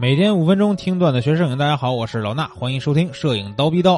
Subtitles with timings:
[0.00, 3.96] 每天五分钟听段子学摄影，大家好，我是老衲，欢迎收听《摄影刀逼刀》。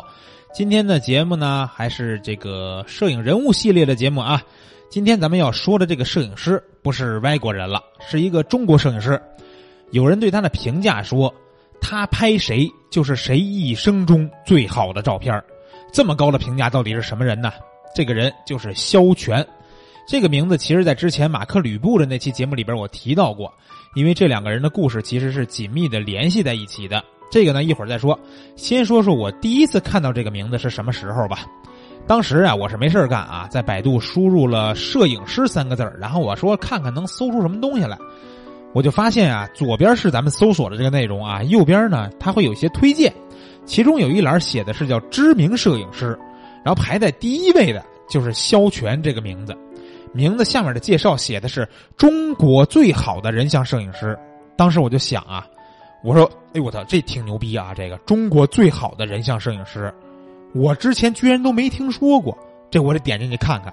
[0.53, 4.43] 今天的节目呢，还是这个摄影人物系列的节目啊。
[4.91, 9.23] 今天咱们要说的这个摄影师不是外国人了，是一个中国摄影师。
[9.93, 11.33] 有人对他的评价说，
[11.81, 15.41] 他拍谁就是谁一生中最好的照片
[15.93, 17.53] 这么高的评价到底是什么人呢？
[17.95, 19.47] 这个人就是肖全。
[20.07, 23.53] 这个名字其实，在之前马克吕布的那期节目里边我提到过，
[23.95, 27.03] 因为这两个人的故事其实是紧密的联系在一起的。
[27.31, 28.19] 这个呢，一会儿再说。
[28.57, 31.47] 先说说我第一次看到这个名字是什么时候吧。
[32.07, 37.97] 当时啊，我是没事干啊，在百度输入了“摄影师”三个字然后我说看看能搜出什么东西来。
[38.75, 43.11] 我就发现啊，左边是咱们搜索的这个内容啊，右边呢它会有一些推荐，
[43.65, 46.19] 其中有一栏写的是叫知名摄影师，
[46.65, 49.57] 然后排在第一位的就是肖全这个名字。
[50.13, 54.19] 名字下面的介绍写的是中国最好的人像摄影师，
[54.57, 55.47] 当时我就想啊，
[56.05, 57.73] 我说，哎我操，这挺牛逼啊！
[57.75, 59.93] 这个中国最好的人像摄影师，
[60.55, 62.37] 我之前居然都没听说过，
[62.71, 63.73] 这我得点进去看看。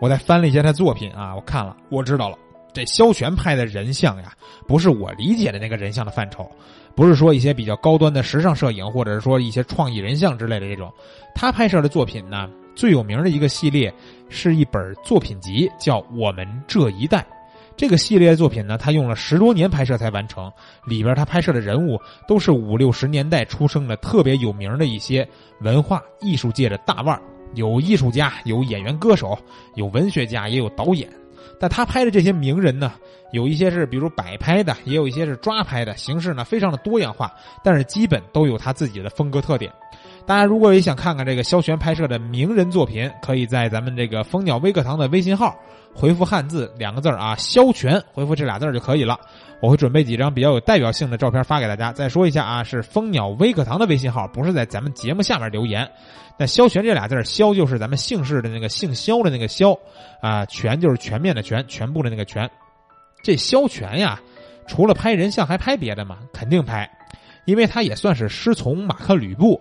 [0.00, 2.38] 我再翻了一下他作品啊，我看了，我知道了，
[2.72, 4.32] 这肖全拍的人像呀，
[4.66, 6.50] 不是我理解的那个人像的范畴，
[6.94, 10.90] 不是说一些比较高端的时尚摄影，或者是说一些创意人像之类的这种，
[11.34, 12.48] 他拍摄的作品呢。
[12.74, 13.92] 最有名的一个系列
[14.28, 17.18] 是一本作品集，叫《我们这一代》。
[17.76, 20.50] 这个系列作品呢，他用了十多年拍摄才完成。
[20.86, 25.28] 里边他拍摄的人物都是五六十年代出生的特别有名的一些
[25.60, 27.20] 文化艺术界的大腕
[27.54, 29.36] 有艺术家，有演员、歌手，
[29.74, 31.08] 有文学家，也有导演。
[31.58, 32.94] 但他拍的这些名人呢，
[33.32, 39.72] 有一些是比如摆拍的，也有一些是抓拍的，形式呢非常的多样化，但是基本都有他自己的风格特点。
[40.26, 45.54] 大家如果也想看看这个肖全拍摄的名人作品，可以在咱们这个蜂鸟微课堂的微信号
[45.94, 49.20] 回复汉字两个字啊，肖全，回复这俩字就可以了。
[49.60, 51.92] 我会准备几张比较有代表性的照片发给大家。
[51.92, 55.86] 再说一下啊，是蜂鸟微课堂的微信号，不是在咱们节目下面留言。
[56.38, 59.78] 那肖全这俩字肖就是咱们姓氏的那个姓肖的那个肖
[60.22, 62.50] 啊，全就是全面的全，全部的那个全。
[63.22, 64.18] 这肖全呀，
[64.66, 66.20] 除了拍人像，还拍别的吗？
[66.32, 66.90] 肯定拍，
[67.44, 69.60] 因为他也算是师从马克吕布。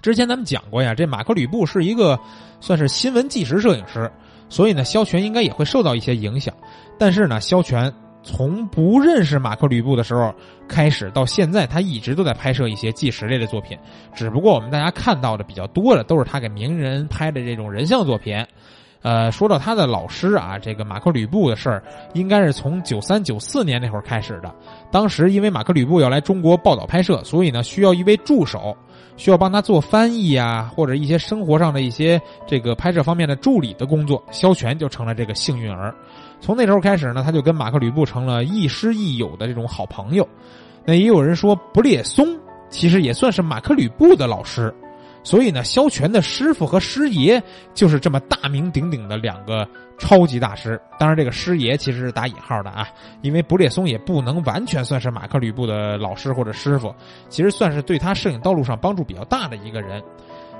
[0.00, 2.18] 之前咱们讲过呀，这马克吕布是一个
[2.60, 4.10] 算是新闻纪实摄影师，
[4.48, 6.54] 所以呢，肖全应该也会受到一些影响。
[6.98, 7.92] 但是呢，肖全
[8.22, 10.34] 从不认识马克吕布的时候
[10.68, 13.78] 开始到现在，他一直都在拍摄一些纪实类的作品。
[14.14, 18.44] 只不过我们大家看到的比较多的都是他给名人拍的这种人像作品。
[19.00, 21.82] 呃，说到他的老师啊，这个马克吕布的事儿，
[22.14, 24.52] 应该是从九三九四年那会儿开始的。
[24.90, 28.76] 当时因为马克吕布要来中国报道拍摄，所以呢需要一位助手，
[29.18, 34.22] 需要帮他做翻译啊，或者一些生活上的一些这个拍摄方面的助理的工作。
[34.30, 35.94] 萧全就成了这个幸运儿。
[36.40, 40.26] 从那时候开始呢，他就跟马克吕布成了亦师亦友的这种好朋友。
[40.86, 42.26] 那也有人说，不列松
[42.70, 44.72] 其实也算是马克吕布的老师。
[45.22, 47.42] 所以呢，萧全的师傅和师爷
[47.74, 49.68] 就是这么大名鼎鼎的两个
[49.98, 50.80] 超级大师。
[50.98, 52.88] 当然，这个师爷其实是打引号的啊，
[53.20, 56.94] 因为布列松也不能完全算是马克吕布的老师或者师傅，
[57.28, 60.02] 其实算是对他摄影道路上帮助比较大的一个人。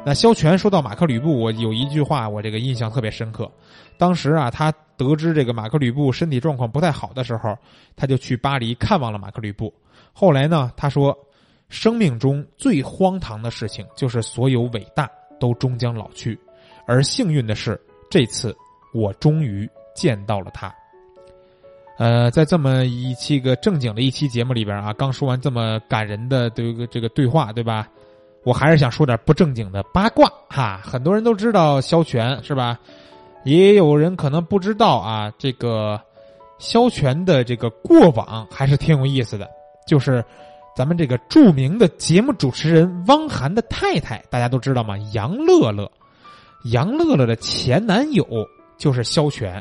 [0.05, 3.51] 那萧全说到马克吕布，我有一句话我这个印象特别深刻。
[3.97, 7.57] 当时啊，他得知这个马克吕布身体状况不太好的时候，
[7.97, 9.73] 他就去巴黎看望了马克吕布。
[10.13, 11.17] 后来呢，他说。
[11.69, 16.39] 生命中最荒唐的事情，就是所有伟大都终将老去，
[16.87, 17.79] 而幸运的是，
[18.11, 18.57] 这次
[18.95, 20.75] 我终于见到了他。
[21.99, 27.87] 呃，在这么一期个正经的一期节目里边啊，刚说完这么感人的这个这个对话，对吧？
[28.45, 30.81] 我还是想说点不正经的八卦哈。
[30.83, 32.79] 很多人都知道萧全是吧？
[33.45, 36.01] 也有人可能不知道啊，这个
[36.59, 39.47] 萧全的这个过往还是挺有意思的，
[39.87, 40.25] 就是。
[40.79, 44.97] 咱们这个著名的节目主持人汪涵的太太，大家都知道吗？
[45.13, 45.91] 杨乐乐，
[46.67, 48.25] 杨乐乐的前男友
[48.77, 49.61] 就是萧全，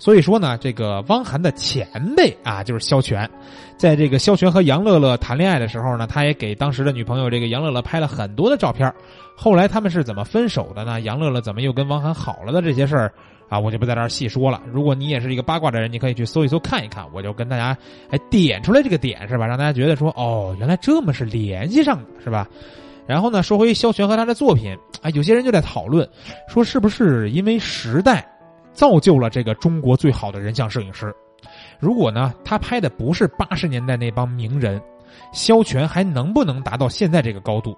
[0.00, 1.86] 所以说呢，这个汪涵的前
[2.16, 3.28] 辈啊，就是萧全。
[3.76, 8.92] 在这个萧全和杨乐乐谈恋爱的时候呢，他也给当时的女朋友这个杨乐乐拍了很多的照片。
[9.36, 11.02] 后来他们是怎么分手的呢？
[11.02, 13.12] 杨乐乐怎么又跟汪涵好了的这些事儿？
[13.50, 14.62] 啊，我就不在这儿细说了。
[14.72, 17.04] 如果你也是一个八卦的人，你可以去搜一搜看一看。
[17.12, 17.76] 我就跟大家
[18.08, 19.46] 哎点出来这个点是吧？
[19.46, 22.48] 让大家觉得说哦，原来这么是联系上的，是吧？
[23.06, 26.08] 然后呢，说回萧全和他的作品啊，有些人就在讨论
[26.48, 28.26] 说，是不是因为时代
[28.72, 31.14] 造就了这个中国最好的人像摄影师？
[31.78, 34.80] 如果呢，他拍的不是八十年代那帮名人，
[35.32, 37.76] 萧全还能不能达到现在这个高度？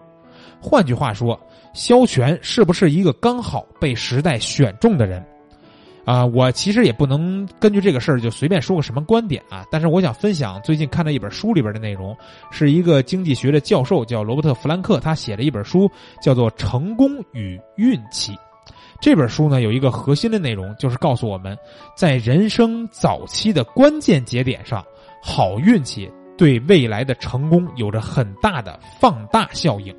[0.61, 1.39] 换句话说，
[1.73, 5.25] 萧全是不是一个刚好被时代选中的人？
[6.05, 12.17] 啊，我其实也不能根据这个事儿就随便说个什么观点啊，但是我想分享最近看的一本书里边的内容，
[12.51, 15.89] 是一个经济学的教授叫罗伯特·弗兰克，他写了一本书
[16.21, 18.33] 叫做《成功与运气》。
[19.03, 21.59] 这本书呢有一个核心的内容，就是告诉我们
[21.97, 24.87] 在人生早期的关键节点上，
[25.21, 26.09] 好运气
[26.39, 29.93] 对未来的成功有着很大的放大效应。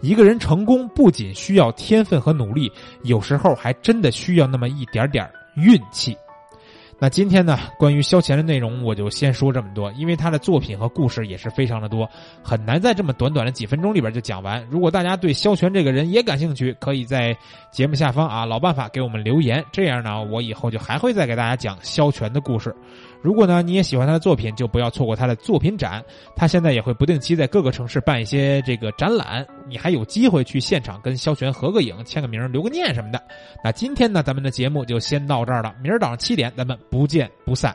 [0.00, 2.68] 一个人成功不仅需要天分和努力，
[3.04, 6.16] 有时候还真的需要那么一点点运气。
[7.02, 12.06] 那今天呢，关于萧乾的内容我就先说这么多，因为他的作品和故事也是非常的多，
[12.42, 14.62] 很难在这么短短的几分钟里边就讲完。
[14.68, 17.34] 如果大家对萧乾这个人也感兴趣，可以在
[17.70, 22.74] 节目下方啊老办法给我们留言，这样呢，我以后就还会再给大家讲萧乾的故事。
[23.22, 26.04] 如果呢你也喜欢他的作品，就不要错过他的作品展。
[26.36, 33.22] 他现在也会不定期在各个城市办一些这个展览，你还有机会去现场跟萧全合个影、签个名、留个念什么的。
[33.62, 35.72] 那今天呢，咱们的节目就先到这儿了。
[35.80, 37.74] 明儿早上七点，咱们不见不散。